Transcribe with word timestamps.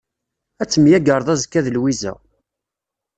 Ad 0.61 0.69
temyagreḍ 0.69 1.27
azekka 1.33 1.61
d 1.65 1.67
Lwiza. 1.75 2.13